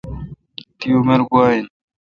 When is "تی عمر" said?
0.77-1.19